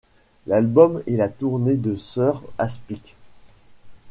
L’album 0.47 1.03
et 1.05 1.15
la 1.15 1.29
tournée 1.29 1.77
de 1.77 1.95
Sir 1.95 2.41
Aspic... 2.57 3.15